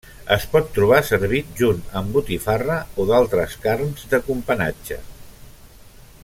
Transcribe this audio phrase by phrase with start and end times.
[0.35, 4.99] Es pot trobar servit junt amb botifarra o d'altres carns de companatge.